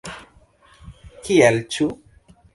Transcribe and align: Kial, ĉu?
Kial, 1.29 1.61
ĉu? 1.77 1.91